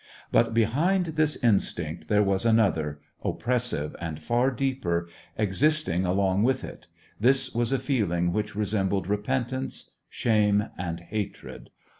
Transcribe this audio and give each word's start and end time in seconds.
But 0.31 0.55
behind 0.55 1.05
this 1.15 1.37
instiuct 1.43 2.07
there 2.07 2.23
was 2.23 2.43
another, 2.43 3.01
op 3.21 3.43
pressive 3.43 3.95
and 4.01 4.19
far 4.19 4.49
deeper, 4.49 5.07
existing 5.37 6.07
along 6.07 6.41
with 6.41 6.63
it; 6.63 6.87
this 7.19 7.53
was 7.53 7.71
a 7.71 7.77
feeling 7.77 8.33
which 8.33 8.55
resembled 8.55 9.05
repentance, 9.05 9.91
shame, 10.09 10.63
and 10.75 11.01
hatred. 11.01 11.69